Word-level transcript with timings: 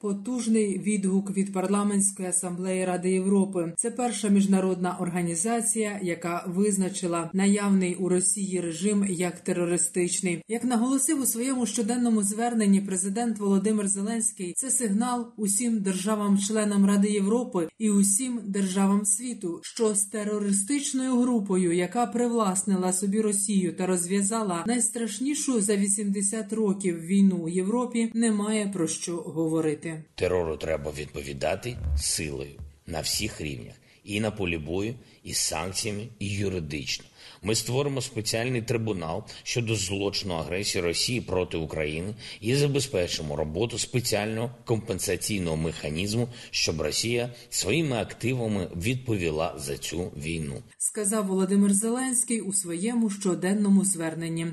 Потужний 0.00 0.78
відгук 0.78 1.36
від 1.36 1.52
парламентської 1.52 2.28
асамблеї 2.28 2.84
Ради 2.84 3.10
Європи. 3.10 3.72
Це 3.76 3.90
перша 3.90 4.28
міжнародна 4.28 4.96
організація, 5.00 6.00
яка 6.02 6.44
визначила 6.48 7.30
наявний 7.32 7.94
у 7.94 8.08
Росії 8.08 8.60
режим 8.60 9.06
як 9.08 9.40
терористичний. 9.40 10.44
Як 10.48 10.64
наголосив 10.64 11.20
у 11.20 11.26
своєму 11.26 11.66
щоденному 11.66 12.22
зверненні 12.22 12.80
президент 12.80 13.38
Володимир 13.38 13.88
Зеленський, 13.88 14.52
це 14.56 14.70
сигнал 14.70 15.26
усім 15.36 15.80
державам-членам 15.80 16.86
Ради 16.86 17.08
Європи 17.08 17.68
і 17.78 17.90
усім 17.90 18.40
державам 18.44 19.04
світу, 19.04 19.60
що 19.62 19.94
з 19.94 20.04
терористичною 20.04 21.20
групою, 21.20 21.72
яка 21.72 22.06
привласнила 22.06 22.92
собі 22.92 23.20
Росію 23.20 23.76
та 23.76 23.86
розв'язала 23.86 24.64
найстрашнішу 24.66 25.60
за 25.60 25.76
80 25.76 26.52
років 26.52 27.00
війну 27.00 27.36
у 27.36 27.48
Європі, 27.48 28.10
немає 28.14 28.70
про 28.74 28.86
що 28.86 29.16
говорити. 29.16 29.87
Терору 30.14 30.56
треба 30.56 30.90
відповідати 30.90 31.76
силою 31.98 32.60
на 32.86 33.00
всіх 33.00 33.40
рівнях, 33.40 33.74
і 34.04 34.20
на 34.20 34.30
полі 34.30 34.58
бою, 34.58 34.94
і 35.24 35.34
з 35.34 35.38
санкціями, 35.38 36.08
і 36.18 36.28
юридично. 36.28 37.04
Ми 37.42 37.54
створимо 37.54 38.00
спеціальний 38.00 38.62
трибунал 38.62 39.24
щодо 39.42 39.74
злочину 39.74 40.34
агресії 40.34 40.84
Росії 40.84 41.20
проти 41.20 41.56
України 41.56 42.14
і 42.40 42.54
забезпечимо 42.54 43.36
роботу 43.36 43.78
спеціального 43.78 44.50
компенсаційного 44.64 45.56
механізму, 45.56 46.28
щоб 46.50 46.80
Росія 46.80 47.34
своїми 47.50 47.96
активами 47.96 48.70
відповіла 48.76 49.54
за 49.58 49.78
цю 49.78 50.12
війну. 50.16 50.62
Сказав 50.78 51.26
Володимир 51.26 51.74
Зеленський 51.74 52.40
у 52.40 52.52
своєму 52.52 53.10
щоденному 53.10 53.84
зверненні. 53.84 54.46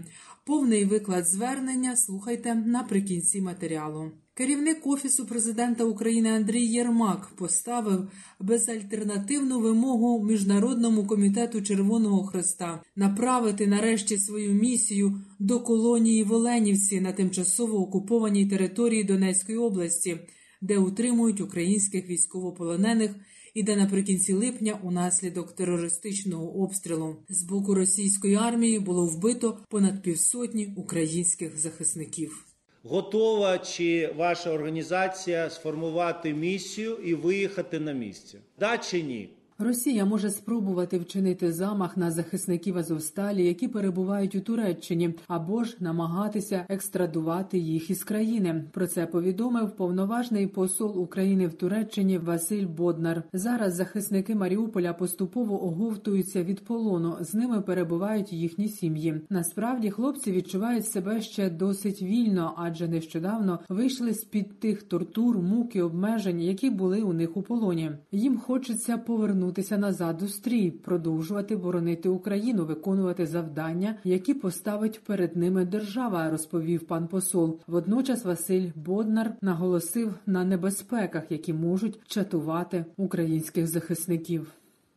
Повний 0.45 0.86
виклад 0.86 1.28
звернення 1.28 1.95
слухайте 1.95 2.56
наприкінці 2.56 3.41
матеріалу. 3.41 4.11
Керівник 4.38 4.88
Офісу 4.88 5.25
президента 5.25 5.83
України 5.83 6.30
Андрій 6.30 6.66
Єрмак 6.66 7.31
поставив 7.36 8.11
безальтернативну 8.39 9.59
вимогу 9.59 10.23
Міжнародному 10.25 11.08
комітету 11.08 11.61
Червоного 11.61 12.23
Хреста 12.23 12.83
направити 12.95 13.67
нарешті 13.67 14.17
свою 14.17 14.53
місію 14.53 15.22
до 15.39 15.59
колонії 15.59 16.23
в 16.23 16.33
Оленівці 16.33 17.02
на 17.02 17.11
тимчасово 17.11 17.78
окупованій 17.78 18.45
території 18.45 19.03
Донецької 19.03 19.58
області, 19.58 20.17
де 20.61 20.78
утримують 20.78 21.41
українських 21.41 22.09
військовополонених. 22.09 23.11
І 23.53 23.63
де 23.63 23.75
наприкінці 23.75 24.33
липня, 24.33 24.80
унаслідок 24.83 25.56
терористичного 25.56 26.63
обстрілу 26.63 27.16
з 27.30 27.44
боку 27.44 27.75
російської 27.75 28.36
армії 28.36 28.80
було 28.80 29.06
вбито 29.06 29.58
понад 29.69 30.02
півсотні 30.03 30.73
українських 30.78 31.59
захисників. 31.59 32.55
Готова 32.88 33.58
чи 33.58 34.14
ваша 34.17 34.52
організація 34.52 35.50
сформувати 35.50 36.33
місію 36.33 36.95
і 36.95 37.14
виїхати 37.16 37.80
на 37.80 37.91
місце? 37.91 38.38
Да 38.59 38.78
чи 38.78 39.03
ні? 39.03 39.30
Росія 39.59 40.06
може 40.06 40.30
спробувати 40.30 40.98
вчинити 40.98 41.52
замах 41.52 41.97
на 41.97 42.12
захисників 42.12 42.78
Азовсталі, 42.78 43.46
які 43.46 43.68
перебувають 43.68 44.35
у 44.35 44.41
Туреччині, 44.41 45.13
або 45.28 45.63
ж 45.63 45.78
намагатися 45.79 46.66
екстрадувати 46.69 47.57
їх 47.57 47.90
із 47.90 48.03
країни. 48.03 48.63
Про 48.72 48.88
це 48.88 49.06
повідомив 49.06 49.75
повноважний 49.75 50.47
посол 50.47 51.00
України 51.00 51.47
в 51.47 51.53
Туреччині 51.53 52.18
Василь 52.18 52.68
Боднар. 52.68 53.24
Зараз 53.34 53.75
захисники 53.75 54.35
Маріуполя 54.35 54.94
поступово 54.94 55.63
оговтуються 55.63 56.44
від 56.44 56.66
полону. 56.66 57.18
З 57.22 57.34
ними 57.34 57.62
перебувають 57.62 58.34
їхні 58.34 58.68
сім'ї. 58.68 59.22
Насправді 59.29 59.90
хлопці 59.90 60.31
відчувають 60.31 60.88
себе 60.88 61.22
ще 61.22 61.50
досить 61.50 62.02
вільно, 62.02 62.53
адже 62.58 62.88
нещодавно 62.88 63.59
вийшли 63.69 64.13
з 64.13 64.24
під 64.24 64.59
тих 64.59 64.84
тортур, 64.84 65.40
мук 65.40 65.75
і 65.75 65.81
обмежень, 65.81 66.41
які 66.41 66.69
були 66.69 67.02
у 67.02 67.13
них 67.13 67.38
у 67.38 67.41
полоні. 67.41 67.91
Їм 68.12 68.38
хочеться 68.38 68.97
повернути 68.97 69.44
повернутися 69.45 69.78
назад 69.78 70.22
у 70.22 70.28
стрій, 70.28 70.72
продовжувати 70.72 71.56
боронити 71.56 72.09
Україну, 72.09 72.66
виконувати 72.66 73.25
завдання, 73.25 73.95
які 74.03 74.33
поставить 74.33 75.00
перед 75.03 75.35
ними 75.35 75.66
держава, 75.66 76.29
розповів 76.29 76.88
пан 76.88 77.07
посол. 77.07 77.59
Водночас 77.67 78.25
Василь 78.25 78.72
Боднар 78.75 79.35
наголосив 79.41 80.13
на 80.25 80.45
небезпеках, 80.45 81.23
які 81.29 81.53
можуть 81.53 82.00
чатувати 82.07 82.85
українських 82.97 83.67
захисників. 83.67 84.51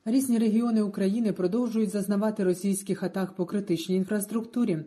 Різні 0.04 0.38
регіони 0.38 0.82
України 0.82 1.32
продовжують 1.32 1.90
зазнавати 1.90 2.44
російських 2.44 3.02
атак 3.02 3.32
по 3.32 3.46
критичній 3.46 3.96
інфраструктурі. 3.96 4.78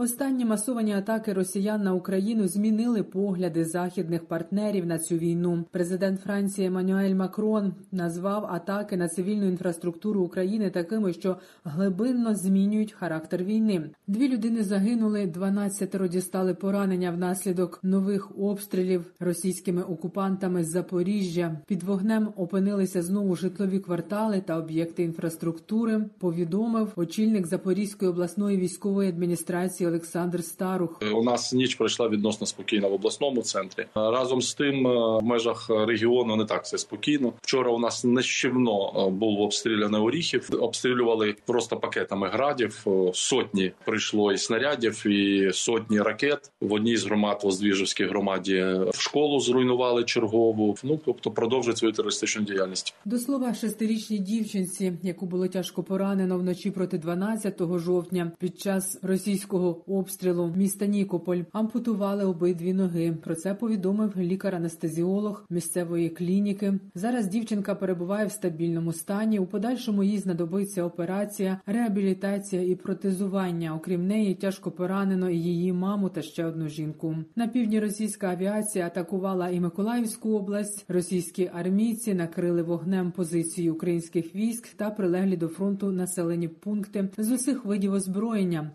Останні 0.00 0.44
масовані 0.44 0.92
атаки 0.92 1.32
росіян 1.32 1.82
на 1.82 1.94
Україну 1.94 2.48
змінили 2.48 3.02
погляди 3.02 3.64
західних 3.64 4.24
партнерів 4.24 4.86
на 4.86 4.98
цю 4.98 5.16
війну. 5.16 5.64
Президент 5.70 6.20
Франції 6.20 6.66
Еммануель 6.66 7.14
Макрон 7.14 7.74
назвав 7.92 8.44
атаки 8.44 8.96
на 8.96 9.08
цивільну 9.08 9.46
інфраструктуру 9.48 10.22
України 10.22 10.70
такими, 10.70 11.12
що 11.12 11.36
глибинно 11.64 12.34
змінюють 12.34 12.92
характер 12.92 13.44
війни. 13.44 13.90
Дві 14.06 14.28
людини 14.28 14.64
загинули, 14.64 15.26
12 15.26 16.08
дістали 16.08 16.54
поранення 16.54 17.10
внаслідок 17.10 17.80
нових 17.82 18.38
обстрілів 18.38 19.12
російськими 19.20 19.82
окупантами 19.82 20.64
з 20.64 20.70
Запоріжжя. 20.70 21.60
Під 21.66 21.82
вогнем 21.82 22.28
опинилися 22.36 23.02
знову 23.02 23.36
житлові 23.36 23.78
квартали 23.78 24.42
та 24.46 24.58
об'єкти 24.58 25.02
інфраструктури. 25.02 26.04
Повідомив 26.18 26.92
очільник 26.96 27.46
Запорізької 27.46 28.10
обласної 28.10 28.56
військової 28.56 29.08
адміністрації 29.08 29.87
Олександр 29.88 30.44
Старух. 30.44 31.02
У 31.14 31.22
нас 31.22 31.52
ніч 31.52 31.74
пройшла 31.74 32.08
відносно 32.08 32.46
спокійно 32.46 32.88
в 32.88 32.92
обласному 32.92 33.42
центрі. 33.42 33.86
Разом 33.94 34.42
з 34.42 34.54
тим, 34.54 34.84
в 34.84 35.22
межах 35.22 35.70
регіону 35.70 36.36
не 36.36 36.44
так 36.44 36.64
все 36.64 36.78
спокійно. 36.78 37.32
Вчора 37.42 37.70
у 37.70 37.78
нас 37.78 38.04
нещівно 38.04 39.10
був 39.10 39.40
обстріляний 39.40 40.00
Оріхів. 40.00 40.50
Обстрілювали 40.60 41.34
просто 41.46 41.76
пакетами 41.76 42.28
градів. 42.28 42.86
Сотні 43.14 43.72
прийшло 43.84 44.32
і 44.32 44.38
снарядів, 44.38 45.06
і 45.06 45.50
сотні 45.52 46.00
ракет. 46.00 46.50
В 46.60 46.72
одній 46.72 46.96
з 46.96 47.04
громад 47.04 47.40
в 47.44 47.46
Оздвіжівській 47.46 48.04
громаді 48.04 48.64
в 48.94 49.00
школу 49.00 49.40
зруйнували 49.40 50.04
чергову. 50.04 50.76
Ну 50.82 51.00
тобто 51.04 51.30
продовжують 51.30 51.78
свою 51.78 51.94
терористичну 51.94 52.42
діяльність. 52.42 52.94
До 53.04 53.18
слова, 53.18 53.54
шестирічній 53.54 54.18
дівчинці, 54.18 54.92
яку 55.02 55.26
було 55.26 55.48
тяжко 55.48 55.82
поранено 55.82 56.38
вночі 56.38 56.70
проти 56.70 56.98
12 56.98 57.62
жовтня, 57.76 58.32
під 58.38 58.60
час 58.60 58.98
російського 59.02 59.77
обстрілу 59.86 60.52
міста 60.56 60.86
Нікополь 60.86 61.42
ампутували 61.52 62.24
обидві 62.24 62.72
ноги. 62.72 63.16
Про 63.24 63.34
це 63.34 63.54
повідомив 63.54 64.12
лікар-анестезіолог 64.16 65.44
місцевої 65.50 66.08
клініки. 66.08 66.74
Зараз 66.94 67.26
дівчинка 67.26 67.74
перебуває 67.74 68.26
в 68.26 68.32
стабільному 68.32 68.92
стані. 68.92 69.38
У 69.38 69.46
подальшому 69.46 70.04
їй 70.04 70.18
знадобиться 70.18 70.84
операція, 70.84 71.60
реабілітація 71.66 72.62
і 72.62 72.74
протезування. 72.74 73.74
Окрім 73.76 74.06
неї, 74.06 74.34
тяжко 74.34 74.70
поранено 74.70 75.30
і 75.30 75.38
її 75.38 75.72
маму 75.72 76.08
та 76.08 76.22
ще 76.22 76.44
одну 76.44 76.68
жінку. 76.68 77.16
На 77.36 77.48
півдні 77.48 77.80
російська 77.80 78.30
авіація 78.30 78.86
атакувала 78.86 79.48
і 79.48 79.60
Миколаївську 79.60 80.36
область. 80.36 80.84
Російські 80.88 81.50
армійці 81.54 82.14
накрили 82.14 82.62
вогнем 82.62 83.12
позиції 83.12 83.70
українських 83.70 84.34
військ 84.34 84.68
та 84.76 84.90
прилеглі 84.90 85.36
до 85.36 85.48
фронту 85.48 85.92
населені 85.92 86.48
пункти 86.48 87.08
з 87.18 87.30
усіх 87.30 87.64
видів 87.64 87.92
озброєння 87.92 88.70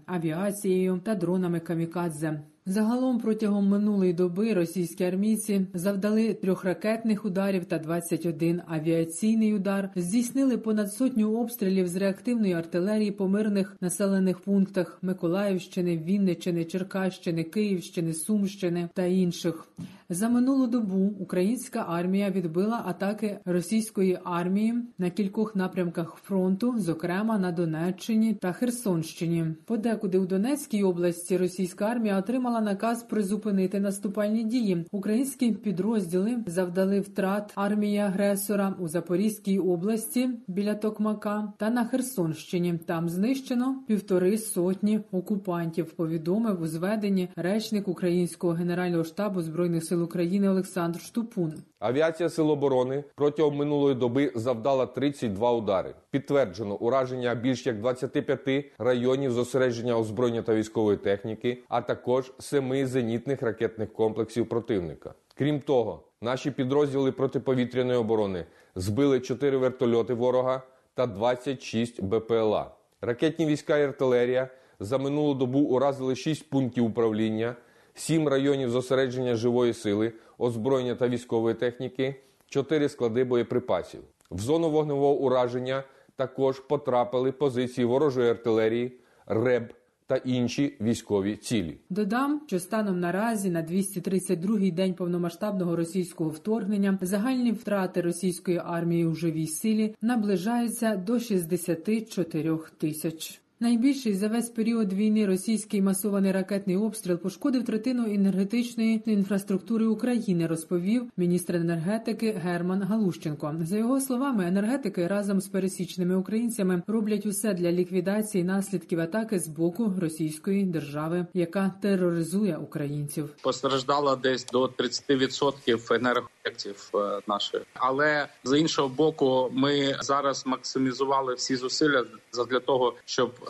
авіацією 0.84 1.00
та 1.04 1.16
дронами 1.16 1.60
камікадзе. 1.60 2.42
Загалом 2.66 3.20
протягом 3.20 3.68
минулої 3.68 4.14
доби 4.14 4.54
російські 4.54 5.04
армійці 5.04 5.68
завдали 5.74 6.34
трьох 6.34 6.66
ракетних 6.66 7.26
ударів 7.26 7.66
та 7.66 7.80
21 7.80 8.62
авіаційний 8.68 9.54
удар, 9.54 9.90
здійснили 9.96 10.58
понад 10.58 10.94
сотню 10.94 11.40
обстрілів 11.40 11.88
з 11.88 11.96
реактивної 11.96 12.54
артилерії 12.54 13.12
по 13.12 13.28
мирних 13.28 13.78
населених 13.82 14.40
пунктах 14.40 15.00
Миколаївщини, 15.02 15.98
Вінниччини, 15.98 16.66
Черкащини, 16.66 17.44
Київщини, 17.44 18.14
Сумщини 18.14 18.90
та 18.94 19.04
інших. 19.04 19.68
За 20.14 20.30
минулу 20.30 20.68
добу 20.68 21.14
українська 21.20 21.86
армія 21.88 22.30
відбила 22.30 22.84
атаки 22.86 23.40
російської 23.46 24.20
армії 24.24 24.74
на 24.98 25.10
кількох 25.10 25.56
напрямках 25.56 26.16
фронту, 26.16 26.76
зокрема 26.78 27.38
на 27.38 27.52
Донеччині 27.52 28.34
та 28.34 28.52
Херсонщині. 28.52 29.46
Подекуди 29.66 30.18
у 30.18 30.26
Донецькій 30.26 30.84
області 30.84 31.38
російська 31.38 31.86
армія 31.86 32.20
отримала 32.20 32.62
наказ 32.62 33.04
призупинити 33.04 33.80
наступальні 33.80 34.44
дії. 34.44 34.86
Українські 34.92 35.52
підрозділи 35.52 36.44
завдали 36.48 37.00
втрат 37.00 37.52
армії 37.56 37.98
агресора 37.98 38.76
у 38.80 38.88
Запорізькій 38.88 39.60
області 39.60 40.30
біля 40.48 40.76
Токмака 40.76 41.54
та 41.58 41.70
на 41.70 41.86
Херсонщині. 41.86 42.80
Там 42.86 43.10
знищено 43.10 43.84
півтори 43.88 44.38
сотні 44.38 45.00
окупантів. 45.12 45.86
Повідомив 45.86 46.62
у 46.62 46.68
зведенні 46.68 47.30
речник 47.36 47.88
Українського 47.88 48.54
генерального 48.54 49.04
штабу 49.04 49.42
збройних 49.42 49.84
сил 49.84 50.03
України 50.04 50.50
Олександр 50.50 51.00
Штупун. 51.00 51.54
Авіація 51.80 52.30
Сил 52.30 52.52
оборони 52.52 53.04
протягом 53.16 53.56
минулої 53.56 53.96
доби 53.96 54.32
завдала 54.36 54.86
32 54.86 55.52
удари. 55.52 55.96
Підтверджено 56.12 56.76
ураження 56.76 57.36
більш 57.36 57.66
як 57.66 57.80
25 57.80 58.66
районів 58.78 59.32
зосередження 59.32 59.98
озброєння 59.98 60.42
та 60.42 60.56
військової 60.56 60.98
техніки, 60.98 61.64
а 61.70 61.82
також 61.82 62.32
семи 62.40 62.88
зенітних 62.88 63.42
ракетних 63.42 63.94
комплексів 63.94 64.50
противника. 64.50 65.14
Крім 65.36 65.60
того, 65.60 66.04
наші 66.22 66.52
підрозділи 66.52 67.12
протиповітряної 67.12 67.98
оборони 68.00 68.46
збили 68.76 69.20
4 69.20 69.58
вертольоти 69.58 70.14
ворога 70.14 70.62
та 70.96 71.08
26 71.08 72.04
БПЛА. 72.04 72.72
Ракетні 73.02 73.46
війська 73.46 73.78
і 73.78 73.84
артилерія 73.84 74.50
за 74.80 74.98
минулу 74.98 75.34
добу 75.34 75.60
уразили 75.60 76.16
6 76.16 76.50
пунктів 76.50 76.86
управління, 76.86 77.56
7 77.96 78.28
районів 78.28 78.70
зосередження 78.70 79.36
живої 79.36 79.74
сили, 79.74 80.14
озброєння 80.38 80.96
та 80.96 81.08
військової 81.08 81.56
техніки, 81.56 82.16
4 82.48 82.90
склади 82.90 83.24
боєприпасів. 83.24 84.02
В 84.32 84.40
зону 84.40 84.70
вогневого 84.70 85.14
ураження 85.14 85.84
також 86.16 86.60
потрапили 86.60 87.32
позиції 87.32 87.86
ворожої 87.86 88.30
артилерії, 88.30 89.00
РЕБ 89.26 89.74
та 90.08 90.16
інші 90.16 90.78
військові 90.82 91.36
цілі. 91.36 91.78
Додам, 91.90 92.42
що 92.48 92.60
станом 92.60 93.00
наразі 93.00 93.50
на 93.50 93.64
232-й 93.64 94.72
день 94.72 94.94
повномасштабного 94.94 95.76
російського 95.76 96.30
вторгнення 96.30 96.98
загальні 97.02 97.52
втрати 97.52 98.02
російської 98.02 98.62
армії 98.66 99.06
у 99.06 99.16
живій 99.16 99.48
силі 99.48 99.96
наближаються 100.02 100.96
до 100.96 101.20
64 101.20 102.58
тисяч. 102.78 103.43
Найбільший 103.60 104.14
за 104.14 104.28
весь 104.28 104.50
період 104.50 104.94
війни 104.94 105.26
російський 105.26 105.82
масований 105.82 106.32
ракетний 106.32 106.78
обстріл 106.78 107.18
пошкодив 107.18 107.66
третину 107.66 108.14
енергетичної 108.14 109.04
інфраструктури 109.06 109.86
України, 109.86 110.48
розповів 110.48 111.12
міністр 111.18 111.56
енергетики 111.56 112.32
Герман 112.32 112.84
Галущенко. 112.84 113.56
За 113.62 113.78
його 113.78 114.02
словами, 114.02 114.48
енергетики 114.48 115.08
разом 115.08 115.42
з 115.42 115.48
пересічними 115.48 116.16
українцями 116.16 116.82
роблять 116.88 117.26
усе 117.26 117.54
для 117.54 117.72
ліквідації 117.72 118.44
наслідків 118.44 119.00
атаки 119.00 119.40
з 119.40 119.48
боку 119.48 119.94
Російської 120.02 120.64
держави, 120.64 121.26
яка 121.34 121.74
тероризує 121.82 122.58
українців. 122.58 123.30
Постраждала 123.42 124.16
десь 124.16 124.46
до 124.46 124.66
30% 124.66 125.96
енергооб'єктів 125.96 126.92
е, 126.96 127.20
нашої, 127.28 127.64
але 127.74 128.28
з 128.44 128.60
іншого 128.60 128.90
боку, 128.90 129.50
ми 129.54 129.98
зараз 130.02 130.46
максимізували 130.46 131.34
всі 131.34 131.56
зусилля 131.56 132.06
для 132.50 132.60
того, 132.60 132.94
щоб 133.06 133.32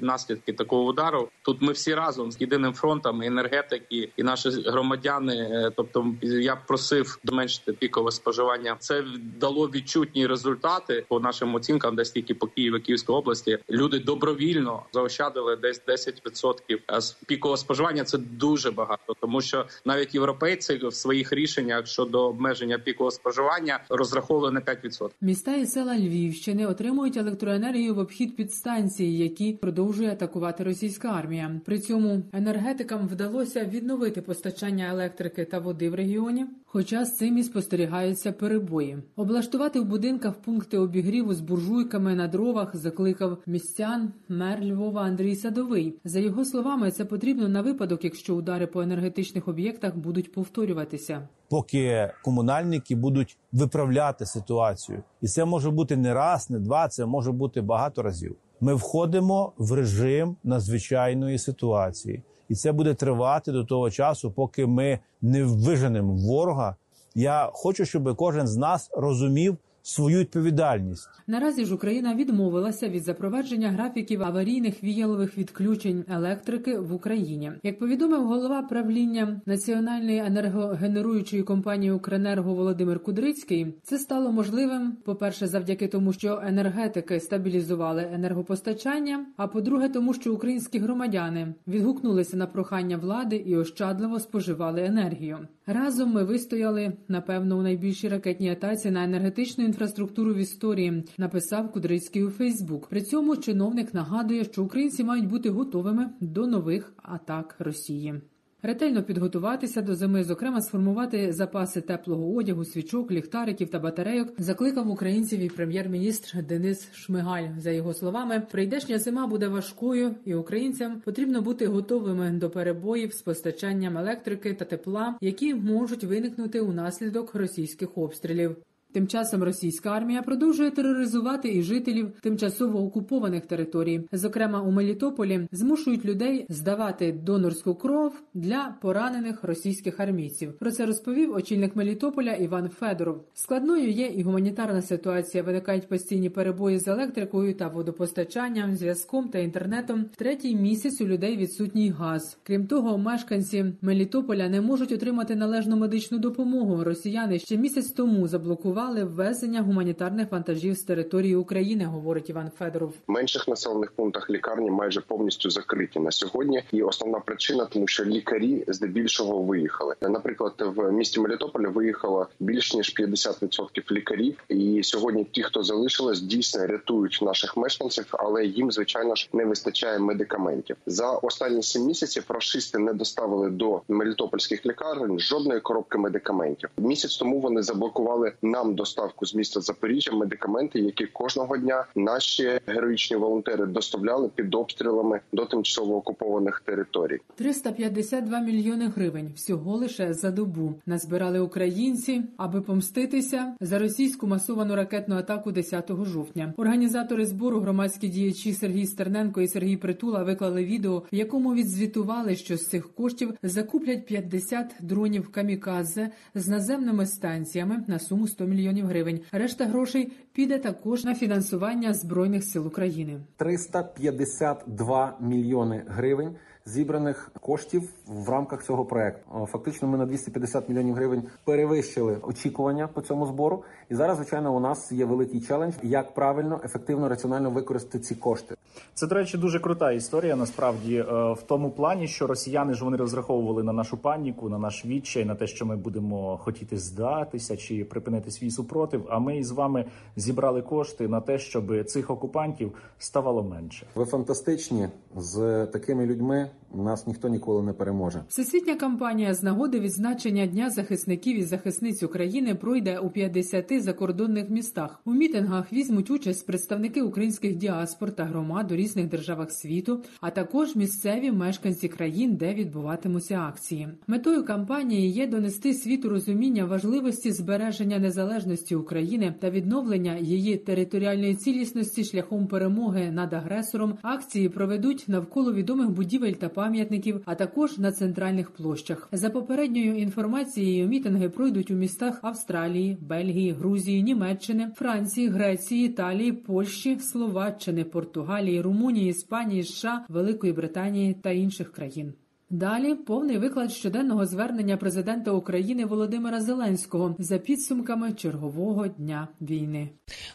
наслідки 0.00 0.52
такого 0.52 0.84
удару. 0.84 1.28
Тут 1.42 1.62
ми 1.62 1.72
всі 1.72 1.94
разом 1.94 2.32
з 2.32 2.40
єдиним 2.40 2.72
фронтом, 2.72 3.22
енергетики 3.22 4.08
і 4.16 4.22
наші 4.22 4.48
громадяни. 4.50 5.34
е, 5.36 5.70
Тобто, 5.76 6.06
я 6.22 6.56
просив 6.56 7.18
зменшити 7.24 7.72
пікове 7.72 8.10
споживання. 8.10 8.76
Це 8.78 9.04
дало 9.40 9.66
відчутні 9.66 10.26
результати 10.26 11.04
по 11.08 11.20
нашим 11.20 11.54
оцінкам, 11.54 11.96
десь 11.96 12.10
тільки 12.10 12.34
по 12.34 12.46
Києві, 12.46 12.80
Київській 12.80 13.12
області. 13.12 13.58
Люди 13.70 13.98
добровільно 13.98 14.82
заощадили 14.92 15.56
десь 15.56 15.82
10% 15.88 17.00
з 17.00 17.10
пікового 17.10 17.56
споживання. 17.56 18.04
Це 18.04 18.18
дуже 18.18 18.70
багато, 18.70 19.14
тому 19.20 19.40
що 19.40 19.66
навіть 19.84 20.14
європейці 20.14 20.86
в 20.86 20.94
своїх 20.94 21.32
рішеннях 21.32 21.86
щодо 21.86 22.26
обмеження 22.28 22.78
пікового 22.78 23.10
споживання 23.10 23.80
розраховували 23.88 24.52
на 24.52 24.60
5%. 24.60 25.10
Міста 25.20 25.54
і 25.54 25.66
села 25.66 25.96
Львівщини 25.98 26.66
отримують 26.66 27.16
електроенергію 27.16 27.94
в 27.94 27.98
обхід 27.98 28.36
підстанції, 28.36 29.18
які 29.18 29.52
продовжує 29.70 30.12
атакувати 30.12 30.64
російська 30.64 31.08
армія. 31.08 31.60
При 31.64 31.78
цьому 31.78 32.22
енергетикам 32.32 33.08
вдалося 33.08 33.64
відновити 33.64 34.22
постачання 34.22 34.88
електрики 34.90 35.44
та 35.44 35.58
води 35.58 35.90
в 35.90 35.94
регіоні. 35.94 36.46
Хоча 36.66 37.04
з 37.04 37.16
цим 37.16 37.38
і 37.38 37.42
спостерігаються 37.42 38.32
перебої. 38.32 38.98
Облаштувати 39.16 39.80
в 39.80 39.84
будинках 39.84 40.34
пункти 40.34 40.78
обігріву 40.78 41.34
з 41.34 41.40
буржуйками 41.40 42.14
на 42.14 42.28
дровах 42.28 42.76
закликав 42.76 43.38
містян 43.46 44.12
мер 44.28 44.64
Львова 44.64 45.02
Андрій 45.02 45.36
Садовий. 45.36 45.98
За 46.04 46.18
його 46.18 46.44
словами, 46.44 46.90
це 46.90 47.04
потрібно 47.04 47.48
на 47.48 47.62
випадок, 47.62 48.04
якщо 48.04 48.34
удари 48.34 48.66
по 48.66 48.82
енергетичних 48.82 49.48
об'єктах 49.48 49.96
будуть 49.96 50.32
повторюватися. 50.32 51.28
поки 51.48 52.12
комунальники 52.24 52.94
будуть 52.96 53.38
виправляти 53.52 54.26
ситуацію, 54.26 55.02
і 55.20 55.26
це 55.26 55.44
може 55.44 55.70
бути 55.70 55.96
не 55.96 56.14
раз, 56.14 56.50
не 56.50 56.58
два, 56.58 56.88
це 56.88 57.06
може 57.06 57.32
бути 57.32 57.60
багато 57.60 58.02
разів. 58.02 58.36
Ми 58.60 58.74
входимо 58.74 59.52
в 59.58 59.72
режим 59.72 60.36
надзвичайної 60.44 61.38
ситуації, 61.38 62.22
і 62.48 62.54
це 62.54 62.72
буде 62.72 62.94
тривати 62.94 63.52
до 63.52 63.64
того 63.64 63.90
часу, 63.90 64.30
поки 64.30 64.66
ми 64.66 64.98
не 65.22 65.44
виженемо 65.44 66.14
ворога. 66.14 66.76
Я 67.14 67.50
хочу, 67.52 67.84
щоб 67.84 68.16
кожен 68.16 68.46
з 68.46 68.56
нас 68.56 68.90
розумів 68.92 69.58
свою 69.82 70.18
відповідальність. 70.18 71.08
Наразі 71.26 71.64
ж 71.64 71.74
Україна 71.74 72.14
відмовилася 72.14 72.88
від 72.88 73.04
запровадження 73.04 73.70
графіків 73.70 74.22
аварійних 74.22 74.84
віялових 74.84 75.38
відключень 75.38 76.04
електрики 76.08 76.78
в 76.78 76.94
Україні. 76.94 77.52
Як 77.62 77.78
повідомив 77.78 78.26
голова 78.26 78.62
правління 78.62 79.40
національної 79.46 80.18
енергогенеруючої 80.18 81.42
компанії 81.42 81.92
Укренерго 81.92 82.54
Володимир 82.54 83.00
Кудрицький, 83.02 83.74
це 83.82 83.98
стало 83.98 84.32
можливим, 84.32 84.96
по-перше, 85.04 85.46
завдяки 85.46 85.88
тому, 85.88 86.12
що 86.12 86.42
енергетики 86.44 87.20
стабілізували 87.20 88.08
енергопостачання. 88.14 89.26
А 89.36 89.46
по-друге, 89.46 89.88
тому 89.88 90.14
що 90.14 90.34
українські 90.34 90.78
громадяни 90.78 91.54
відгукнулися 91.68 92.36
на 92.36 92.46
прохання 92.46 92.96
влади 92.96 93.36
і 93.36 93.56
ощадливо 93.56 94.20
споживали 94.20 94.84
енергію. 94.84 95.38
Разом 95.66 96.12
ми 96.12 96.24
вистояли 96.24 96.92
напевно 97.08 97.58
у 97.58 97.62
найбільшій 97.62 98.08
ракетній 98.08 98.50
атаці 98.50 98.90
на 98.90 99.04
енергетичну 99.04 99.64
інфраструктуру 99.70 100.34
в 100.34 100.36
історії, 100.36 101.04
написав 101.18 101.72
Кудрицький 101.72 102.24
у 102.24 102.30
Фейсбук. 102.30 102.88
При 102.88 103.02
цьому 103.02 103.36
чиновник 103.36 103.94
нагадує, 103.94 104.44
що 104.44 104.64
українці 104.64 105.04
мають 105.04 105.28
бути 105.28 105.50
готовими 105.50 106.10
до 106.20 106.46
нових 106.46 106.92
атак 107.02 107.56
Росії. 107.58 108.20
Ретельно 108.62 109.02
підготуватися 109.02 109.82
до 109.82 109.94
зими, 109.94 110.24
зокрема 110.24 110.60
сформувати 110.60 111.32
запаси 111.32 111.80
теплого 111.80 112.34
одягу, 112.34 112.64
свічок, 112.64 113.10
ліхтариків 113.10 113.70
та 113.70 113.78
батарейок, 113.78 114.28
закликав 114.38 114.90
українців 114.90 115.40
і 115.40 115.48
прем'єр-міністр 115.48 116.42
Денис 116.42 116.88
Шмигаль. 116.92 117.48
За 117.58 117.70
його 117.70 117.94
словами, 117.94 118.42
прийдешня 118.52 118.98
зима 118.98 119.26
буде 119.26 119.48
важкою, 119.48 120.14
і 120.24 120.34
українцям 120.34 121.00
потрібно 121.04 121.42
бути 121.42 121.66
готовими 121.66 122.30
до 122.30 122.50
перебоїв 122.50 123.14
з 123.14 123.22
постачанням 123.22 123.98
електрики 123.98 124.54
та 124.54 124.64
тепла, 124.64 125.18
які 125.20 125.54
можуть 125.54 126.04
виникнути 126.04 126.60
унаслідок 126.60 127.34
російських 127.34 127.98
обстрілів. 127.98 128.56
Тим 128.92 129.06
часом 129.06 129.42
російська 129.42 129.90
армія 129.90 130.22
продовжує 130.22 130.70
тероризувати 130.70 131.54
і 131.54 131.62
жителів 131.62 132.12
тимчасово 132.20 132.78
окупованих 132.78 133.46
територій. 133.46 134.00
Зокрема, 134.12 134.62
у 134.62 134.70
Мелітополі 134.70 135.48
змушують 135.52 136.04
людей 136.04 136.46
здавати 136.48 137.12
донорську 137.12 137.74
кров 137.74 138.22
для 138.34 138.76
поранених 138.82 139.44
російських 139.44 140.00
армійців. 140.00 140.58
Про 140.58 140.70
це 140.70 140.86
розповів 140.86 141.34
очільник 141.34 141.76
Мелітополя 141.76 142.32
Іван 142.32 142.68
Федоров. 142.68 143.24
Складною 143.34 143.90
є 143.90 144.06
і 144.06 144.22
гуманітарна 144.22 144.82
ситуація. 144.82 145.42
Виникають 145.42 145.88
постійні 145.88 146.30
перебої 146.30 146.78
з 146.78 146.88
електрикою 146.88 147.54
та 147.54 147.68
водопостачанням, 147.68 148.76
зв'язком 148.76 149.28
та 149.28 149.38
інтернетом. 149.38 150.04
Третій 150.16 150.56
місяць 150.56 151.00
у 151.00 151.06
людей 151.06 151.36
відсутній 151.36 151.90
газ. 151.90 152.38
Крім 152.42 152.66
того, 152.66 152.98
мешканці 152.98 153.72
Мелітополя 153.82 154.48
не 154.48 154.60
можуть 154.60 154.92
отримати 154.92 155.36
належну 155.36 155.76
медичну 155.76 156.18
допомогу. 156.18 156.84
Росіяни 156.84 157.38
ще 157.38 157.56
місяць 157.56 157.90
тому 157.90 158.28
заблокували 158.28 158.79
заблокували 158.80 159.04
ввезення 159.04 159.62
гуманітарних 159.62 160.32
вантажів 160.32 160.74
з 160.74 160.82
території 160.82 161.36
України, 161.36 161.84
говорить 161.84 162.30
Іван 162.30 162.50
Федоров. 162.58 162.94
В 163.06 163.12
менших 163.12 163.48
населених 163.48 163.92
пунктах 163.92 164.30
лікарні 164.30 164.70
майже 164.70 165.00
повністю 165.00 165.50
закриті 165.50 165.90
на 165.96 166.10
сьогодні. 166.10 166.62
І 166.72 166.82
основна 166.82 167.20
причина, 167.20 167.64
тому 167.64 167.86
що 167.86 168.04
лікарі 168.04 168.64
здебільшого 168.68 169.42
виїхали. 169.42 169.94
Наприклад, 170.02 170.52
в 170.76 170.92
місті 170.92 171.20
Мелітополі 171.20 171.66
виїхало 171.66 172.26
більш 172.40 172.74
ніж 172.74 172.94
50% 173.00 173.92
лікарів. 173.92 174.44
І 174.48 174.82
сьогодні 174.82 175.24
ті, 175.24 175.42
хто 175.42 175.62
залишились, 175.62 176.20
дійсно 176.20 176.66
рятують 176.66 177.18
наших 177.22 177.56
мешканців, 177.56 178.06
але 178.10 178.44
їм 178.44 178.72
звичайно 178.72 179.14
ж 179.14 179.28
не 179.32 179.44
вистачає 179.44 179.98
медикаментів. 179.98 180.76
За 180.86 181.10
останні 181.10 181.62
сім 181.62 181.82
місяців 181.82 182.24
рашисти 182.28 182.78
не 182.78 182.92
доставили 182.92 183.50
до 183.50 183.82
мелітопольських 183.88 184.66
лікарень 184.66 185.18
жодної 185.18 185.60
коробки 185.60 185.98
медикаментів. 185.98 186.68
Місяць 186.78 187.16
тому 187.16 187.40
вони 187.40 187.62
заблокували 187.62 188.32
нам 188.42 188.69
доставку 188.74 189.26
з 189.26 189.34
міста 189.34 189.60
Запоріжжя 189.60 190.12
медикаменти, 190.12 190.78
які 190.78 191.06
кожного 191.06 191.56
дня 191.56 191.84
наші 191.96 192.60
героїчні 192.66 193.16
волонтери 193.16 193.66
доставляли 193.66 194.30
під 194.34 194.54
обстрілами 194.54 195.20
до 195.32 195.44
тимчасово 195.44 195.96
окупованих 195.96 196.62
територій. 196.66 197.18
352 197.34 198.40
мільйони 198.40 198.86
гривень 198.86 199.32
всього 199.36 199.76
лише 199.76 200.14
за 200.14 200.30
добу 200.30 200.74
назбирали 200.86 201.40
українці, 201.40 202.22
аби 202.36 202.60
помститися 202.60 203.54
за 203.60 203.78
російську 203.78 204.26
масовану 204.26 204.76
ракетну 204.76 205.16
атаку 205.16 205.52
10 205.52 205.90
жовтня. 206.04 206.54
Організатори 206.56 207.26
збору 207.26 207.60
громадські 207.60 208.08
діячі 208.08 208.52
Сергій 208.52 208.86
Стерненко 208.86 209.40
і 209.40 209.48
Сергій 209.48 209.76
Притула 209.76 210.22
виклали 210.22 210.64
відео, 210.64 211.02
в 211.12 211.14
якому 211.14 211.54
відзвітували, 211.54 212.36
що 212.36 212.56
з 212.56 212.66
цих 212.66 212.94
коштів 212.94 213.34
закуплять 213.42 214.06
50 214.06 214.74
дронів 214.80 215.32
камікадзе 215.32 216.10
з 216.34 216.48
наземними 216.48 217.06
станціями 217.06 217.84
на 217.86 217.98
суму 217.98 218.28
100 218.28 218.44
мільйонів 218.44 218.59
гривень. 218.68 219.20
Решта 219.32 219.64
грошей 219.64 220.12
піде 220.32 220.58
також 220.58 221.04
на 221.04 221.14
фінансування 221.14 221.94
збройних 221.94 222.44
сил 222.44 222.66
України. 222.66 223.20
352 223.36 225.16
мільйони 225.20 225.82
гривень 225.86 226.36
зібраних 226.66 227.30
коштів 227.40 227.90
в 228.06 228.28
рамках 228.28 228.64
цього 228.64 228.84
проекту. 228.84 229.46
Фактично, 229.46 229.88
ми 229.88 229.98
на 229.98 230.06
250 230.06 230.68
мільйонів 230.68 230.94
гривень 230.94 231.22
перевищили 231.44 232.16
очікування 232.22 232.88
по 232.88 233.00
цьому 233.00 233.26
збору. 233.26 233.64
І 233.88 233.94
зараз, 233.94 234.16
звичайно, 234.16 234.56
у 234.56 234.60
нас 234.60 234.92
є 234.92 235.04
великий 235.04 235.40
челендж, 235.40 235.74
як 235.82 236.14
правильно, 236.14 236.60
ефективно, 236.64 237.08
раціонально 237.08 237.50
використати 237.50 237.98
ці 237.98 238.14
кошти. 238.14 238.54
Це 238.94 239.06
до 239.06 239.14
речі, 239.14 239.38
дуже 239.38 239.60
крута 239.60 239.92
історія. 239.92 240.36
Насправді, 240.36 240.96
е, 240.96 241.32
в 241.32 241.42
тому 241.46 241.70
плані, 241.70 242.08
що 242.08 242.26
росіяни 242.26 242.74
ж 242.74 242.84
вони 242.84 242.96
розраховували 242.96 243.62
на 243.62 243.72
нашу 243.72 243.96
паніку, 243.96 244.48
на 244.48 244.58
наш 244.58 244.86
відчай, 244.86 245.24
на 245.24 245.34
те, 245.34 245.46
що 245.46 245.66
ми 245.66 245.76
будемо 245.76 246.36
хотіти 246.36 246.78
здатися 246.78 247.56
чи 247.56 247.84
припинити 247.84 248.30
свій 248.30 248.50
супротив. 248.50 249.06
А 249.10 249.18
ми 249.18 249.38
із 249.38 249.50
вами 249.50 249.84
зібрали 250.16 250.62
кошти 250.62 251.08
на 251.08 251.20
те, 251.20 251.38
щоб 251.38 251.84
цих 251.84 252.10
окупантів 252.10 252.72
ставало 252.98 253.42
менше. 253.42 253.86
Ви 253.94 254.04
фантастичні 254.04 254.88
з 255.16 255.66
такими 255.66 256.06
людьми. 256.06 256.49
Нас 256.74 257.06
ніхто 257.06 257.28
ніколи 257.28 257.62
не 257.62 257.72
переможе. 257.72 258.22
Всесвітня 258.28 258.74
кампанія 258.74 259.34
з 259.34 259.42
нагоди 259.42 259.80
відзначення 259.80 260.46
дня 260.46 260.70
захисників 260.70 261.38
і 261.38 261.42
захисниць 261.42 262.02
України 262.02 262.54
пройде 262.54 262.98
у 262.98 263.10
50 263.10 263.82
закордонних 263.82 264.50
містах. 264.50 265.00
У 265.04 265.12
мітингах 265.12 265.72
візьмуть 265.72 266.10
участь 266.10 266.46
представники 266.46 267.02
українських 267.02 267.56
діаспор 267.56 268.12
та 268.12 268.24
громад 268.24 268.72
у 268.72 268.76
різних 268.76 269.08
державах 269.08 269.52
світу, 269.52 270.02
а 270.20 270.30
також 270.30 270.76
місцеві 270.76 271.32
мешканці 271.32 271.88
країн, 271.88 272.36
де 272.36 272.54
відбуватимуться 272.54 273.38
акції. 273.38 273.88
Метою 274.06 274.44
кампанії 274.44 275.10
є 275.10 275.26
донести 275.26 275.74
світу 275.74 276.08
розуміння 276.08 276.64
важливості 276.64 277.32
збереження 277.32 277.98
незалежності 277.98 278.74
України 278.74 279.34
та 279.40 279.50
відновлення 279.50 280.16
її 280.16 280.56
територіальної 280.56 281.34
цілісності 281.34 282.04
шляхом 282.04 282.46
перемоги 282.46 283.10
над 283.10 283.32
агресором. 283.32 283.98
Акції 284.02 284.48
проведуть 284.48 285.04
навколо 285.08 285.52
відомих 285.52 285.90
будівель 285.90 286.32
та 286.40 286.48
пам'ятників, 286.48 287.22
а 287.24 287.34
також 287.34 287.78
на 287.78 287.92
центральних 287.92 288.50
площах. 288.50 289.08
За 289.12 289.30
попередньою 289.30 289.96
інформацією, 289.96 290.88
мітинги 290.88 291.28
пройдуть 291.28 291.70
у 291.70 291.74
містах 291.74 292.18
Австралії, 292.22 292.98
Бельгії, 293.00 293.52
Грузії, 293.52 294.02
Німеччини, 294.02 294.70
Франції, 294.76 295.28
Греції, 295.28 295.86
Італії, 295.86 296.32
Польщі, 296.32 296.98
Словаччини, 296.98 297.84
Португалії, 297.84 298.60
Румунії, 298.60 299.10
Іспанії, 299.10 299.64
США, 299.64 300.04
Великої 300.08 300.52
Британії 300.52 301.16
та 301.22 301.30
інших 301.30 301.72
країн. 301.72 302.12
Далі 302.52 302.94
повний 302.94 303.38
виклад 303.38 303.72
щоденного 303.72 304.26
звернення 304.26 304.76
президента 304.76 305.30
України 305.30 305.84
Володимира 305.84 306.40
Зеленського 306.40 307.16
за 307.18 307.38
підсумками 307.38 308.12
чергового 308.12 308.88
дня 308.88 309.28
війни. 309.40 309.88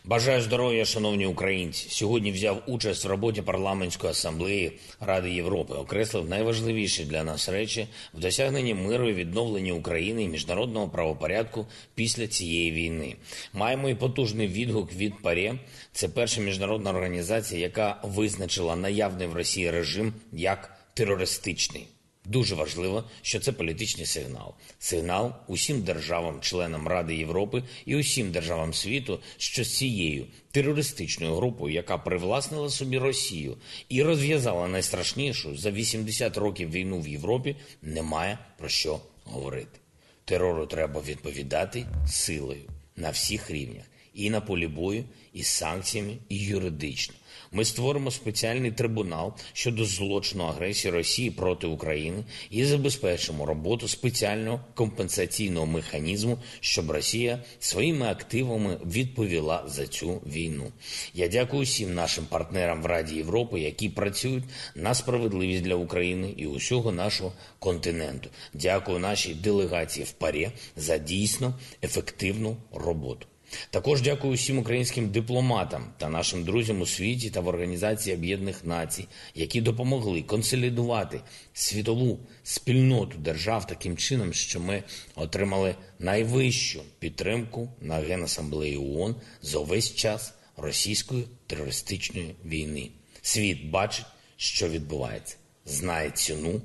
Бажаю 0.06 0.42
здоров'я, 0.42 0.86
шановні 0.86 1.26
українці. 1.26 1.90
Сьогодні 1.90 2.32
взяв 2.32 2.64
участь 2.68 3.06
в 3.06 3.08
роботі 3.08 3.42
парламентської 3.42 4.12
асамблеї 4.12 4.80
Ради 5.00 5.32
Європи. 5.32 5.74
Окреслив 5.74 6.30
найважливіші 6.30 7.06
для 7.06 7.24
нас 7.24 7.50
речі 7.50 7.88
в 8.14 8.20
досягненні 8.20 8.74
миру 8.74 9.10
і 9.10 9.14
відновленні 9.14 9.72
України 9.72 10.24
і 10.24 10.28
міжнародного 10.28 10.90
правопорядку 10.90 11.66
після 11.96 12.28
цієї 12.28 12.72
війни. 12.72 13.16
Маємо 13.54 13.90
і 13.90 13.96
потужний 13.96 14.48
відгук 14.48 14.94
від 14.94 15.22
ПАРЄ. 15.22 15.60
Це 15.92 16.10
перша 16.10 16.42
міжнародна 16.42 16.90
організація, 16.90 17.62
яка 17.62 18.02
визначила 18.04 18.76
наявний 18.76 19.28
в 19.28 19.34
Росії 19.34 19.72
режим 19.72 20.14
як 20.32 20.78
терористичний. 20.94 21.88
Дуже 22.26 22.56
важливо, 22.56 23.04
що 23.22 23.40
це 23.40 23.52
політичний 23.52 24.06
сигнал. 24.06 24.54
Сигнал 24.80 25.34
усім 25.48 25.82
державам-членам 25.82 26.88
Ради 26.88 27.16
Європи 27.16 27.64
і 27.86 27.96
усім 27.96 28.32
державам 28.32 28.74
світу, 28.74 29.20
що 29.38 29.64
з 29.64 29.78
цією 29.78 30.26
терористичною 30.52 31.36
групою, 31.36 31.76
яка 31.76 31.98
привласнила 31.98 32.70
собі 32.70 32.98
Росію 32.98 33.58
і 33.90 34.04
розв'язала 34.04 34.68
найстрашнішу 34.68 35.58
за 35.58 35.72
80 35.72 36.38
років 36.38 36.72
війну 36.72 37.00
в 37.00 37.08
Європі, 37.08 37.56
немає 37.82 38.38
про 38.58 38.70
що 38.70 39.00
говорити. 39.24 39.80
Терору 40.26 40.66
треба 40.66 41.02
відповідати 41.02 41.86
силою 42.08 42.70
на 42.96 43.10
всіх 43.10 43.52
рівнях, 43.52 43.86
і 44.16 44.30
на 44.30 44.42
полі 44.42 44.68
бою, 44.68 45.04
і 45.34 45.44
санкціями, 45.44 46.18
і 46.30 46.38
юридично. 46.38 47.16
Ми 47.52 47.66
створимо 47.66 48.12
спеціальний 48.12 48.72
трибунал 48.72 49.34
щодо 49.54 49.86
злочину 49.86 50.44
агресії 50.44 50.92
Росії 50.92 51.32
проти 51.32 51.68
України 51.68 52.24
і 52.50 52.66
забезпечимо 52.66 53.46
роботу 53.46 53.88
спеціального 53.88 54.62
компенсаційного 54.74 55.66
механізму, 55.66 56.38
щоб 56.60 56.92
Росія 56.92 57.44
своїми 57.60 58.06
активами 58.06 58.78
відповіла 58.86 59.64
за 59.68 59.88
цю 59.88 60.22
війну. 60.26 60.72
Я 61.14 61.28
дякую 61.28 61.64
всім 61.64 61.94
нашим 61.94 62.26
партнерам 62.26 62.82
в 62.82 62.86
Раді 62.86 63.16
Європи, 63.16 63.60
які 63.60 63.90
працюють 63.90 64.44
на 64.76 64.94
справедливість 64.94 65.64
для 65.64 65.76
України 65.76 66.34
і 66.38 66.46
усього 66.46 66.92
нашого 66.92 67.34
континенту. 67.60 68.30
Дякую 68.54 69.00
нашій 69.00 69.34
делегації 69.34 70.06
в 70.06 70.12
ПАРЄ 70.12 70.52
за 70.76 70.98
дійсно 70.98 71.60
ефективну 71.84 72.58
роботу. 72.74 73.28
Також 73.70 74.02
дякую 74.02 74.34
всім 74.34 74.58
українським 74.58 75.10
дипломатам 75.10 75.94
та 75.98 76.10
нашим 76.10 76.44
друзям 76.44 76.82
у 76.82 76.86
світі 76.86 77.30
та 77.30 77.40
в 77.40 77.48
Організації 77.48 78.16
Об'єднаних 78.16 78.66
Націй, 78.66 79.08
які 79.36 79.62
допомогли 79.62 80.22
консолідувати 80.22 81.22
світову 81.54 82.20
спільноту 82.44 83.18
держав 83.18 83.68
таким 83.68 83.98
чином, 83.98 84.34
що 84.34 84.60
ми 84.60 84.84
отримали 85.16 85.76
найвищу 86.00 86.82
підтримку 87.00 87.70
на 87.82 87.96
Генасамблеї 87.96 88.78
ООН 88.78 89.16
за 89.42 89.60
увесь 89.60 89.96
час 89.96 90.34
російської 90.58 91.28
терористичної 91.48 92.36
війни. 92.46 92.90
Світ 93.22 93.66
бачить, 93.66 94.06
що 94.38 94.70
відбувається, 94.70 95.38
знає 95.66 96.10
ціну 96.10 96.62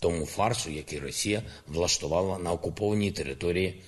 тому 0.00 0.26
фарсу, 0.26 0.70
який 0.70 0.98
Росія 0.98 1.42
влаштувала 1.66 2.38
на 2.38 2.52
окупованій 2.52 3.10
території 3.10 3.82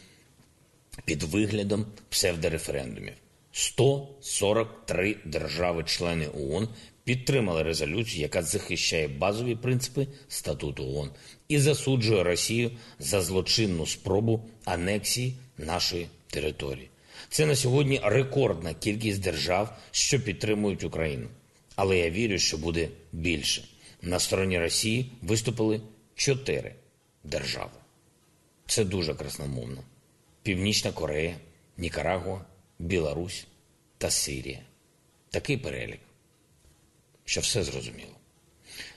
під 1.04 1.22
виглядом 1.22 1.86
псевдореферендумів. 2.08 3.14
143 3.52 5.16
держави-члени 5.24 6.28
ООН 6.28 6.68
підтримали 7.04 7.62
резолюцію, 7.62 8.22
яка 8.22 8.42
захищає 8.42 9.08
базові 9.08 9.54
принципи 9.56 10.06
статуту 10.28 10.84
ООН 10.84 11.10
і 11.48 11.58
засуджує 11.58 12.22
Росію 12.22 12.70
за 12.98 13.20
злочинну 13.20 13.86
спробу 13.86 14.44
анексії 14.64 15.34
нашої 15.58 16.08
території. 16.26 16.90
Це 17.28 17.46
на 17.46 17.56
сьогодні 17.56 18.00
рекордна 18.02 18.74
кількість 18.74 19.20
держав, 19.20 19.76
що 19.90 20.20
підтримують 20.20 20.84
Україну. 20.84 21.28
Але 21.76 21.98
я 21.98 22.10
вірю, 22.10 22.38
що 22.38 22.58
буде 22.58 22.88
більше. 23.12 23.64
На 24.02 24.18
стороні 24.18 24.58
Росії 24.58 25.12
виступили 25.22 25.80
чотири 26.14 26.74
держави. 27.24 27.70
Це 28.66 28.84
дуже 28.84 29.14
красномовно. 29.14 29.82
Північна 30.46 30.92
Корея, 30.92 31.36
Нікарагуа, 31.76 32.40
Білорусь 32.78 33.46
та 33.98 34.10
Сирія. 34.10 34.60
Такий 35.30 35.56
перелік, 35.56 36.00
що 37.24 37.40
все 37.40 37.62
зрозуміло. 37.62 38.12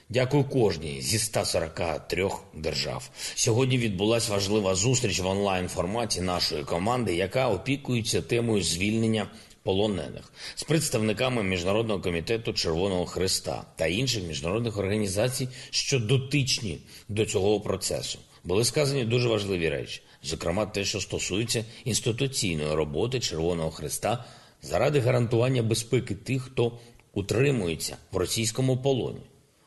Дякую 0.08 0.44
кожній 0.44 1.02
зі 1.02 1.18
143 1.18 2.30
держав. 2.54 3.10
Сьогодні 3.34 3.78
відбулася 3.78 4.32
важлива 4.32 4.74
зустріч 4.74 5.20
в 5.20 5.26
онлайн 5.26 5.68
форматі 5.68 6.20
нашої 6.20 6.64
команди, 6.64 7.14
яка 7.14 7.48
опікується 7.48 8.22
темою 8.22 8.62
звільнення 8.62 9.30
полонених 9.62 10.32
з 10.54 10.62
представниками 10.62 11.42
міжнародного 11.42 12.00
комітету 12.00 12.52
Червоного 12.52 13.06
Христа 13.06 13.64
та 13.76 13.86
інших 13.86 14.24
міжнародних 14.24 14.78
організацій, 14.78 15.48
що 15.70 15.98
дотичні 15.98 16.78
до 17.08 17.26
цього 17.26 17.60
процесу. 17.60 18.18
Були 18.44 18.64
сказані 18.64 19.04
дуже 19.04 19.28
важливі 19.28 19.68
речі, 19.68 20.02
зокрема, 20.22 20.66
те, 20.66 20.84
що 20.84 21.00
стосується 21.00 21.64
інституційної 21.84 22.74
роботи 22.74 23.20
Червоного 23.20 23.70
Христа 23.70 24.24
заради 24.62 25.00
гарантування 25.00 25.62
безпеки 25.62 26.14
тих, 26.14 26.42
хто 26.42 26.78
утримується 27.14 27.96
в 28.12 28.16
російському 28.16 28.76
полоні. 28.76 29.20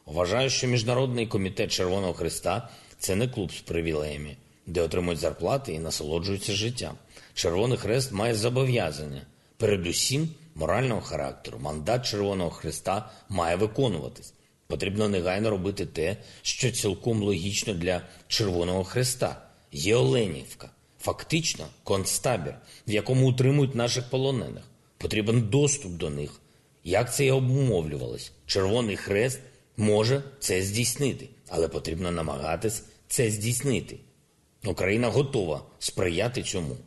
Вважаю, 0.06 0.50
що 0.50 0.68
міжнародний 0.68 1.28
комітет 1.28 1.72
Червоного 1.72 2.14
Христа 2.14 2.70
це 3.00 3.16
не 3.16 3.28
клуб 3.28 3.52
з 3.52 3.62
привілеями, 3.62 4.38
де 4.68 4.82
отримують 4.82 5.20
зарплати 5.20 5.74
і 5.74 5.80
насолоджуються 5.80 6.54
життям. 6.54 6.96
Червоний 7.34 7.78
Хрест 7.78 8.12
має 8.12 8.36
зобов'язання, 8.36 9.22
передусім 9.58 10.30
морального 10.56 11.02
характеру. 11.02 11.60
Мандат 11.62 12.06
Червоного 12.06 12.50
Христа 12.50 13.12
має 13.30 13.56
виконуватись. 13.56 14.34
Потрібно 14.74 15.10
негайно 15.10 15.50
робити 15.50 15.86
те, 15.86 16.18
що 16.42 16.72
цілком 16.72 17.24
логічно 17.24 17.74
для 17.74 18.02
Червоного 18.28 18.84
Христа. 18.84 19.42
Є 19.72 19.96
Оленівка, 19.96 20.70
фактично 21.00 21.66
концтабір, 21.84 22.56
в 22.88 22.92
якому 22.92 23.30
утримують 23.30 23.76
наших 23.76 24.10
полонених. 24.10 24.64
Потрібен 24.98 25.42
доступ 25.42 25.92
до 25.92 26.10
них. 26.10 26.42
Як 26.84 27.16
це 27.16 27.26
і 27.26 27.32
обумовлювалось? 27.32 28.32
Червоний 28.46 28.96
Хрест 28.96 29.40
може 29.78 30.24
це 30.40 30.62
здійснити, 30.62 31.30
але 31.50 31.68
потрібно 31.68 32.12
намагатись 32.12 32.84
це 33.08 33.30
здійснити. 33.30 33.98
Україна 34.66 35.10
готова 35.10 35.62
сприяти 35.80 36.44
цьому. 36.44 36.78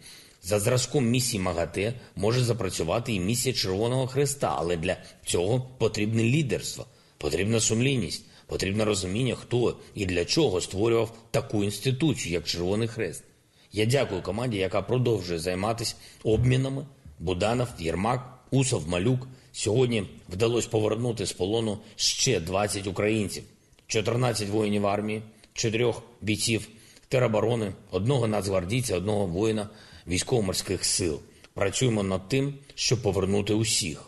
За 0.43 0.61
зразком 0.61 1.07
місії 1.07 1.43
МАГАТЕ 1.43 1.95
може 2.16 2.45
запрацювати 2.45 3.12
і 3.12 3.21
місія 3.21 3.55
Червоного 3.55 4.07
Хреста, 4.07 4.55
але 4.59 4.76
для 4.76 4.97
цього 5.26 5.61
потрібне 5.78 6.23
лідерство, 6.23 6.87
потрібна 7.18 7.61
сумлінність, 7.61 8.25
потрібне 8.46 8.85
розуміння, 8.85 9.35
хто 9.35 9.76
і 9.94 10.06
для 10.06 10.25
чого 10.25 10.61
створював 10.61 11.18
таку 11.30 11.64
інституцію, 11.64 12.32
як 12.32 12.44
Червоний 12.44 12.88
Хрест. 12.88 13.25
Я 13.73 13.87
дякую 13.87 14.23
команді, 14.23 14.56
яка 14.56 14.82
продовжує 14.82 15.38
займатися 15.38 15.94
обмінами. 16.25 16.87
Буданов, 17.18 17.68
Єрмак, 17.78 18.38
Усов, 18.50 18.88
Малюк. 18.88 19.28
Сьогодні 19.52 20.06
вдалося 20.28 20.68
повернути 20.68 21.26
з 21.26 21.32
полону 21.32 21.78
ще 21.96 22.40
20 22.40 22.87
українців, 22.87 23.42
14 23.87 24.49
воїнів 24.49 24.87
армії, 24.87 25.23
4 25.52 25.94
бійців 26.20 26.68
тероборони, 27.08 27.73
одного 27.90 28.26
нацгвардійця, 28.26 28.96
одного 28.96 29.26
воїна 29.26 29.68
військово-морських 30.06 30.85
сил. 30.85 31.20
Працюємо 31.54 32.02
над 32.02 32.28
тим, 32.28 32.54
щоб 32.75 33.02
повернути 33.02 33.54
усіх. 33.54 34.02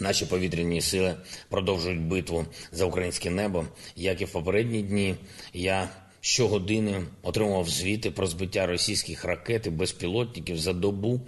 Наші 0.00 0.26
повітряні 0.26 0.80
сили 0.80 1.14
продовжують 1.48 2.00
битву 2.00 2.46
за 2.72 2.84
українське 2.84 3.30
небо. 3.30 3.66
Як 3.96 4.20
і 4.20 4.24
в 4.24 4.32
попередні 4.32 4.82
дні, 4.82 5.14
я 5.54 5.88
щогодини 6.20 7.02
отримував 7.22 7.68
звіти 7.68 8.10
про 8.10 8.26
збиття 8.26 8.66
російських 8.66 9.24
ракет 9.24 9.66
і 9.66 9.70
безпілотників 9.70 10.58
за 10.58 10.72
добу. 10.72 11.20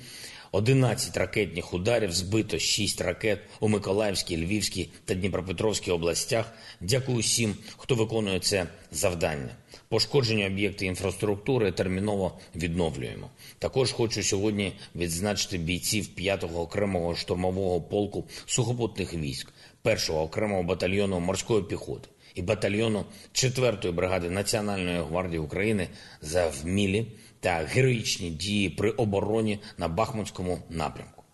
11 0.54 1.16
ракетних 1.16 1.74
ударів, 1.74 2.12
збито 2.12 2.58
6 2.58 3.00
ракет 3.00 3.38
у 3.60 3.68
Миколаївській, 3.68 4.36
Львівській 4.36 4.90
та 5.04 5.14
Дніпропетровській 5.14 5.90
областях. 5.90 6.52
Дякую 6.80 7.18
всім, 7.18 7.56
хто 7.76 7.94
виконує 7.94 8.40
це 8.40 8.66
завдання. 8.92 9.56
Пошкоджені 9.88 10.46
об'єкти 10.46 10.86
інфраструктури 10.86 11.72
терміново 11.72 12.38
відновлюємо. 12.54 13.30
Також 13.58 13.92
хочу 13.92 14.22
сьогодні 14.22 14.72
відзначити 14.96 15.58
бійців 15.58 16.08
5-го 16.18 16.60
окремого 16.60 17.14
штурмового 17.16 17.80
полку 17.80 18.24
сухопутних 18.46 19.14
військ, 19.14 19.52
1-го 19.84 20.22
окремого 20.22 20.62
батальйону 20.62 21.20
морської 21.20 21.62
піхоти 21.62 22.08
і 22.34 22.42
батальйону 22.42 23.04
4-ї 23.32 23.92
бригади 23.92 24.30
Національної 24.30 24.98
гвардії 24.98 25.38
України 25.38 25.88
за 26.22 26.48
вмілі 26.48 27.06
та 27.44 27.64
героїчні 27.64 28.30
дії 28.30 28.70
при 28.70 28.90
обороні 28.90 29.58
на 29.78 29.88
Бахмутському 29.88 30.62
напрямку. 30.70 31.24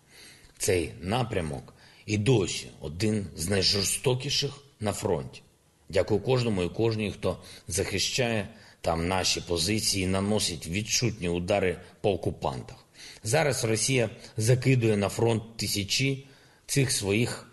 Цей 0.57 0.91
напрямок 1.01 1.73
і 2.05 2.17
досі 2.17 2.67
один 2.81 3.27
з 3.35 3.49
найжорстокіших 3.49 4.51
на 4.79 4.93
фронті. 4.93 5.41
Дякую 5.89 6.19
кожному 6.19 6.63
і 6.63 6.69
кожній, 6.69 7.11
хто 7.11 7.37
захищає 7.67 8.47
там 8.81 9.07
наші 9.07 9.41
позиції, 9.41 10.07
наносить 10.07 10.67
відчутні 10.67 11.29
удари 11.29 11.77
по 12.01 12.11
окупантах. 12.11 12.85
Зараз 13.23 13.65
Росія 13.65 14.09
закидує 14.37 14.97
на 14.97 15.09
фронт 15.09 15.57
тисячі 15.57 16.27
цих 16.65 16.91
своїх 16.91 17.50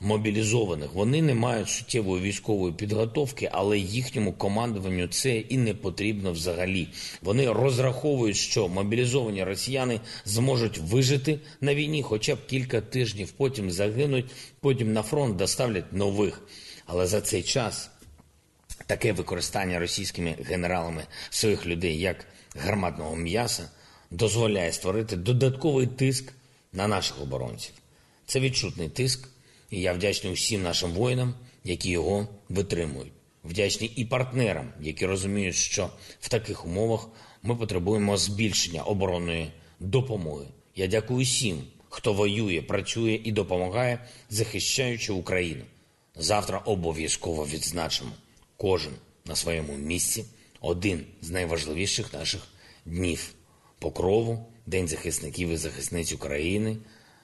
мобілізованих. 0.00 0.92
Вони 0.92 1.22
не 1.22 1.34
мають 1.34 1.68
суттєвої 1.68 2.22
військової 2.22 2.74
підготовки, 2.74 3.48
але 3.52 3.78
їхньому 3.78 4.32
командуванню 4.32 5.08
це 5.08 5.36
і 5.36 5.58
не 5.58 5.74
потрібно 5.74 6.32
взагалі. 6.32 6.88
Вони 7.22 7.52
розраховують, 7.52 8.36
що 8.36 8.68
мобілізовані 8.68 9.44
росіяни 9.44 10.00
зможуть 10.24 10.78
вижити 10.78 11.40
на 11.60 11.74
війні, 11.74 12.02
хоча 12.02 12.34
б 12.34 12.46
кілька 12.46 12.80
тижнів, 12.80 13.32
потім 13.32 13.70
загинуть, 13.70 14.30
потім 14.60 14.92
на 14.92 15.02
фронт 15.02 15.36
доставлять 15.36 15.92
нових. 15.92 16.42
Але 16.86 17.06
за 17.06 17.20
цей 17.20 17.42
час 17.42 17.90
таке 18.86 19.12
використання 19.12 19.78
російськими 19.78 20.36
генералами 20.44 21.04
своїх 21.30 21.66
людей 21.66 21.98
як 21.98 22.26
гарматного 22.56 23.16
м'яса 23.16 23.70
дозволяє 24.10 24.72
створити 24.72 25.16
додатковий 25.16 25.86
тиск 25.86 26.32
на 26.72 26.88
наших 26.88 27.22
оборонців. 27.22 27.74
Це 28.26 28.40
відчутний 28.40 28.88
тиск, 28.88 29.28
і 29.70 29.80
я 29.80 29.92
вдячний 29.92 30.32
усім 30.32 30.62
нашим 30.62 30.90
воїнам, 30.90 31.34
які 31.64 31.90
його 31.90 32.28
витримують. 32.48 33.12
Вдячний 33.44 33.92
і 33.96 34.04
партнерам, 34.04 34.72
які 34.80 35.06
розуміють, 35.06 35.54
що 35.54 35.90
в 36.20 36.28
таких 36.28 36.66
умовах 36.66 37.08
ми 37.42 37.56
потребуємо 37.56 38.16
збільшення 38.16 38.82
оборонної 38.82 39.52
допомоги. 39.80 40.46
Я 40.76 40.86
дякую 40.86 41.24
всім, 41.24 41.62
хто 41.88 42.12
воює, 42.12 42.62
працює 42.62 43.20
і 43.24 43.32
допомагає, 43.32 43.98
захищаючи 44.30 45.12
Україну. 45.12 45.64
Завтра 46.16 46.58
обов'язково 46.58 47.46
відзначимо 47.46 48.10
кожен 48.56 48.92
на 49.24 49.36
своєму 49.36 49.72
місці 49.72 50.24
один 50.60 51.06
з 51.22 51.30
найважливіших 51.30 52.12
наших 52.12 52.42
днів 52.84 53.34
покрову, 53.78 54.46
День 54.66 54.88
захисників 54.88 55.48
і 55.48 55.56
захисниць 55.56 56.12
України, 56.12 56.76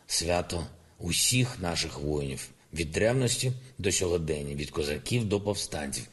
свято 0.07 0.67
усіх 1.01 1.61
наших 1.61 1.99
воїнів 1.99 2.49
від 2.75 2.91
древності 2.91 3.53
до 3.79 3.93
сьогодення, 3.93 4.55
від 4.55 4.71
козаків 4.71 5.25
до 5.25 5.41
повстанців, 5.41 6.05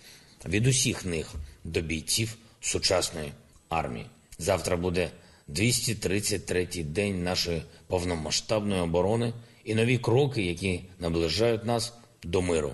від 0.46 0.68
усіх 0.68 1.06
них 1.06 1.34
до 1.64 1.82
бійців 1.82 2.38
сучасної 2.62 3.32
армії. 3.70 4.06
Завтра 4.40 4.78
буде 4.78 5.12
233-й 5.50 6.84
день 6.84 7.24
нашої 7.24 7.64
повномасштабної 7.88 8.82
оборони 8.82 9.34
і 9.64 9.76
нові 9.76 9.98
кроки, 9.98 10.42
які 10.42 10.82
наближають 11.00 11.66
нас 11.66 11.94
до 12.24 12.42
миру 12.42 12.74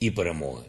і 0.00 0.10
перемоги. 0.10 0.64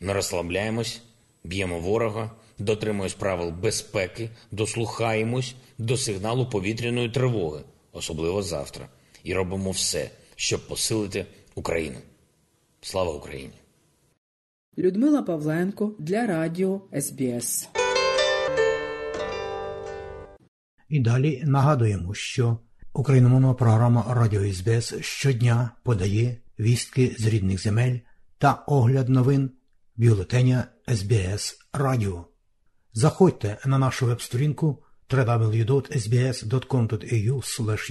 Не 0.00 0.12
розслабляємось, 0.12 1.00
б'ємо 1.44 1.78
ворога, 1.78 2.30
дотримуємось 2.58 3.14
правил 3.14 3.50
безпеки, 3.50 4.30
дослухаємось 4.50 5.54
до 5.78 5.96
сигналу 5.96 6.46
повітряної 6.46 7.10
тривоги, 7.10 7.60
особливо 7.92 8.42
завтра, 8.42 8.88
і 9.24 9.34
робимо 9.34 9.70
все, 9.70 10.10
щоб 10.40 10.66
посилити 10.68 11.26
Україну. 11.54 11.98
Слава 12.80 13.12
Україні! 13.12 13.54
Людмила 14.78 15.22
Павленко 15.22 15.94
для 15.98 16.26
Радіо 16.26 16.80
СБС. 17.00 17.68
І 20.88 21.00
далі 21.00 21.42
нагадуємо, 21.46 22.14
що 22.14 22.58
україномовна 22.92 23.54
програма 23.54 24.14
Радіо 24.14 24.52
СБС 24.52 24.94
щодня 25.00 25.70
подає 25.82 26.36
вістки 26.58 27.16
з 27.18 27.26
рідних 27.26 27.62
земель 27.62 27.98
та 28.38 28.52
огляд 28.52 29.08
новин 29.08 29.50
бюлетеня 29.96 30.64
СБС 30.88 31.58
Радіо. 31.72 32.24
Заходьте 32.92 33.58
на 33.66 33.78
нашу 33.78 34.06
веб-сторінку 34.06 34.82
www.sbs.com.au 35.10 35.80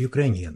Ukrainian 0.08 0.56